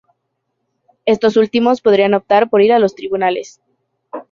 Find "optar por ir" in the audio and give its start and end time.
2.15-2.73